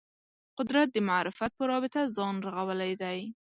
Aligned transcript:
قدرت 0.57 0.87
د 0.93 0.97
معرفت 1.09 1.51
په 1.57 1.63
رابطه 1.71 2.01
ځان 2.15 2.35
رغولی 2.55 2.93
دی 3.01 3.19